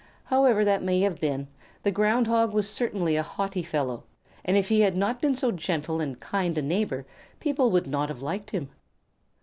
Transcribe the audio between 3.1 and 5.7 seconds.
a haughty fellow, and if he had not been so